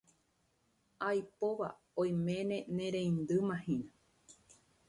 Aipóva 1.09 1.69
oiméne 2.01 2.57
nereindymahína. 2.77 3.93